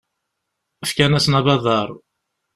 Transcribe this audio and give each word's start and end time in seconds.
Fkan-asen 0.89 1.37
abadaṛ. 1.39 1.89